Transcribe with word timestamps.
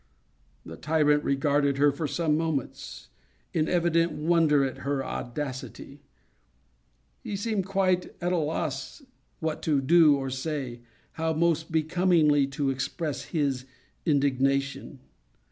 The 0.65 0.77
tyrant 0.77 1.23
regarded 1.23 1.77
her, 1.77 1.91
for 1.91 2.07
some 2.07 2.35
moments, 2.35 3.09
in 3.53 3.69
evident 3.69 4.11
wonder 4.13 4.65
at 4.65 4.79
her 4.79 5.05
audacity. 5.05 6.01
He 7.23 7.35
seemed 7.35 7.67
quite 7.67 8.15
at 8.19 8.33
a 8.33 8.37
loss 8.37 9.03
what 9.41 9.61
to 9.61 9.79
do 9.79 10.15
or 10.17 10.31
say—how 10.31 11.33
most 11.33 11.71
becomingly 11.71 12.47
to 12.47 12.71
express 12.71 13.25
his 13.25 13.65
indignation. 14.03 15.01